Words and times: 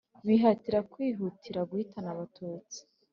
Bihatira 0.27 0.79
kwihutira 0.91 1.59
guhitana 1.69 2.07
abatutsi 2.15 2.79